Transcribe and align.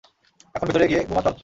এখন 0.55 0.65
ভেতরে 0.67 0.85
গিয়ে 0.87 1.01
ঘুমা 1.07 1.21
চল। 1.25 1.35